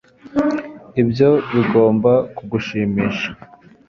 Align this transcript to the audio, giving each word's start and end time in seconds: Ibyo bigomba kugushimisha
Ibyo 1.01 1.29
bigomba 1.53 2.11
kugushimisha 2.35 3.27